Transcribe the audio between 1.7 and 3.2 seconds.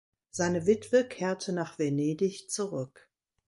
Venedig zurück.